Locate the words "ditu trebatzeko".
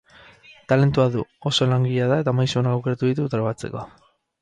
3.15-3.89